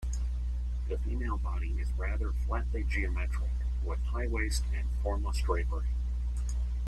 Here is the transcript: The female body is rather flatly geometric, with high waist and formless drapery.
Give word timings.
The 0.89 0.97
female 0.97 1.37
body 1.37 1.77
is 1.79 1.91
rather 1.93 2.31
flatly 2.31 2.83
geometric, 2.85 3.51
with 3.83 4.01
high 4.05 4.25
waist 4.25 4.63
and 4.73 4.87
formless 5.03 5.43
drapery. 5.43 5.89